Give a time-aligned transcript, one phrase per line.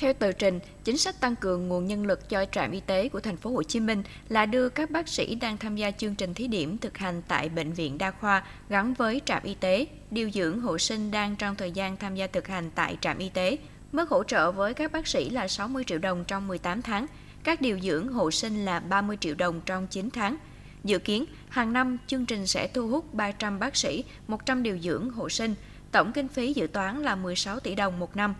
[0.00, 3.20] Theo tờ trình, chính sách tăng cường nguồn nhân lực cho trạm y tế của
[3.20, 6.34] thành phố Hồ Chí Minh là đưa các bác sĩ đang tham gia chương trình
[6.34, 10.30] thí điểm thực hành tại bệnh viện đa khoa gắn với trạm y tế, điều
[10.30, 13.56] dưỡng hộ sinh đang trong thời gian tham gia thực hành tại trạm y tế.
[13.92, 17.06] Mức hỗ trợ với các bác sĩ là 60 triệu đồng trong 18 tháng,
[17.44, 20.36] các điều dưỡng hộ sinh là 30 triệu đồng trong 9 tháng.
[20.84, 25.10] Dự kiến, hàng năm chương trình sẽ thu hút 300 bác sĩ, 100 điều dưỡng
[25.10, 25.54] hộ sinh,
[25.92, 28.34] tổng kinh phí dự toán là 16 tỷ đồng một năm.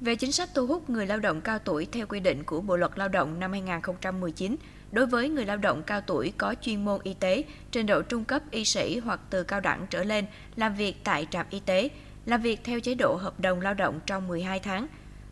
[0.00, 2.76] Về chính sách thu hút người lao động cao tuổi theo quy định của Bộ
[2.76, 4.56] luật Lao động năm 2019,
[4.92, 8.24] đối với người lao động cao tuổi có chuyên môn y tế, trình độ trung
[8.24, 10.24] cấp y sĩ hoặc từ cao đẳng trở lên
[10.56, 11.88] làm việc tại trạm y tế,
[12.26, 14.86] làm việc theo chế độ hợp đồng lao động trong 12 tháng.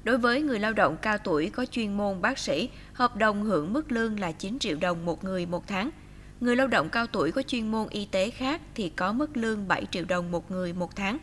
[0.04, 3.72] Đối với người lao động cao tuổi có chuyên môn bác sĩ, hợp đồng hưởng
[3.72, 5.90] mức lương là 9 triệu đồng một người một tháng.
[6.40, 9.68] Người lao động cao tuổi có chuyên môn y tế khác thì có mức lương
[9.68, 11.18] 7 triệu đồng một người một tháng.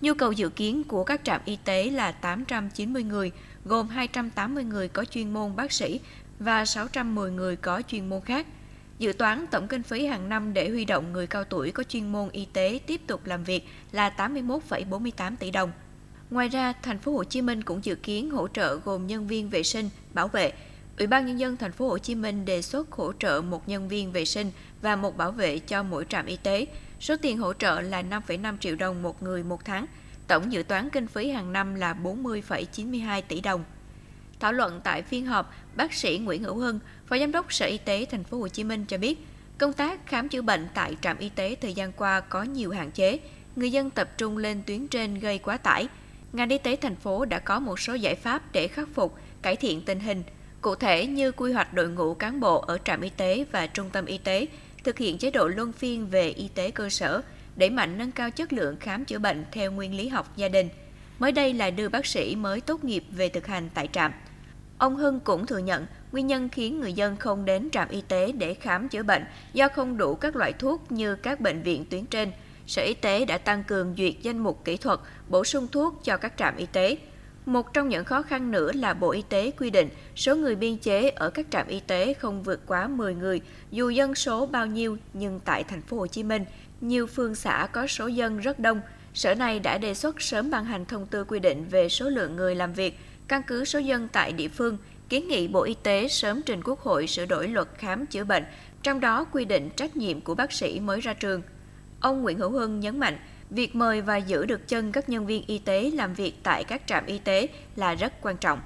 [0.00, 3.32] Nhu cầu dự kiến của các trạm y tế là 890 người,
[3.64, 6.00] gồm 280 người có chuyên môn bác sĩ
[6.38, 8.46] và 610 người có chuyên môn khác.
[8.98, 12.12] Dự toán tổng kinh phí hàng năm để huy động người cao tuổi có chuyên
[12.12, 15.72] môn y tế tiếp tục làm việc là 81,48 tỷ đồng.
[16.30, 19.50] Ngoài ra, thành phố Hồ Chí Minh cũng dự kiến hỗ trợ gồm nhân viên
[19.50, 20.52] vệ sinh, bảo vệ.
[20.98, 23.88] Ủy ban nhân dân thành phố Hồ Chí Minh đề xuất hỗ trợ một nhân
[23.88, 24.50] viên vệ sinh
[24.82, 26.66] và một bảo vệ cho mỗi trạm y tế
[27.00, 29.86] Số tiền hỗ trợ là 5,5 triệu đồng một người một tháng,
[30.26, 33.64] tổng dự toán kinh phí hàng năm là 40,92 tỷ đồng.
[34.40, 37.78] Thảo luận tại phiên họp, bác sĩ Nguyễn Hữu Hưng, Phó Giám đốc Sở Y
[37.78, 39.26] tế Thành phố Hồ Chí Minh cho biết,
[39.58, 42.90] công tác khám chữa bệnh tại trạm y tế thời gian qua có nhiều hạn
[42.90, 43.18] chế,
[43.56, 45.88] người dân tập trung lên tuyến trên gây quá tải.
[46.32, 49.56] Ngành y tế thành phố đã có một số giải pháp để khắc phục, cải
[49.56, 50.22] thiện tình hình,
[50.60, 53.90] cụ thể như quy hoạch đội ngũ cán bộ ở trạm y tế và trung
[53.90, 54.46] tâm y tế,
[54.88, 57.22] thực hiện chế độ luân phiên về y tế cơ sở,
[57.56, 60.68] đẩy mạnh nâng cao chất lượng khám chữa bệnh theo nguyên lý học gia đình.
[61.18, 64.12] Mới đây là đưa bác sĩ mới tốt nghiệp về thực hành tại trạm.
[64.78, 68.32] Ông Hưng cũng thừa nhận nguyên nhân khiến người dân không đến trạm y tế
[68.32, 72.06] để khám chữa bệnh do không đủ các loại thuốc như các bệnh viện tuyến
[72.06, 72.32] trên.
[72.66, 76.16] Sở Y tế đã tăng cường duyệt danh mục kỹ thuật, bổ sung thuốc cho
[76.16, 76.96] các trạm y tế.
[77.48, 80.76] Một trong những khó khăn nữa là Bộ Y tế quy định số người biên
[80.76, 84.66] chế ở các trạm y tế không vượt quá 10 người, dù dân số bao
[84.66, 86.44] nhiêu nhưng tại thành phố Hồ Chí Minh,
[86.80, 88.80] nhiều phường xã có số dân rất đông.
[89.14, 92.36] Sở này đã đề xuất sớm ban hành thông tư quy định về số lượng
[92.36, 92.98] người làm việc,
[93.28, 96.80] căn cứ số dân tại địa phương, kiến nghị Bộ Y tế sớm trình Quốc
[96.80, 98.44] hội sửa đổi luật khám chữa bệnh,
[98.82, 101.42] trong đó quy định trách nhiệm của bác sĩ mới ra trường.
[102.00, 103.18] Ông Nguyễn Hữu Hưng nhấn mạnh,
[103.50, 106.82] việc mời và giữ được chân các nhân viên y tế làm việc tại các
[106.86, 108.60] trạm y tế là rất quan trọng.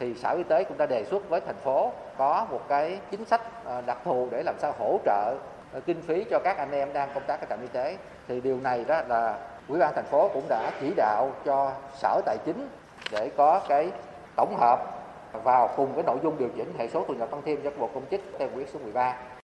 [0.00, 3.24] Thì Sở Y tế cũng đã đề xuất với thành phố có một cái chính
[3.24, 5.34] sách ờ, đặc thù để làm sao hỗ trợ
[5.72, 7.96] ờ, kinh phí cho các anh em đang công tác ở trạm y tế.
[8.28, 9.38] Thì điều này đó là
[9.68, 11.72] Ủy ban thành phố cũng đã chỉ đạo cho
[12.02, 12.68] Sở Tài chính
[13.12, 13.90] để có cái
[14.36, 14.98] tổng hợp
[15.32, 17.90] vào cùng cái nội dung điều chỉnh hệ số thu nhập tăng thêm cho bộ
[17.94, 19.16] công chức theo quyết số 13.